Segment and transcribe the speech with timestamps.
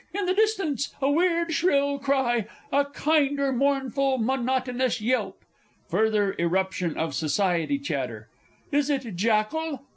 [0.15, 5.45] in the distance a weird shrill cry, a kinder mournful, monotonous yelp
[5.89, 8.27] (Further irruption of SOCIETY CHATTER)...
[8.71, 9.81] is it jackal?